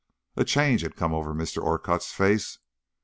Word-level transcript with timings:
A 0.35 0.43
change 0.43 0.81
had 0.81 0.95
come 0.95 1.13
over 1.13 1.31
Mr. 1.31 1.61
Orcutt's 1.61 2.11
face. 2.11 2.57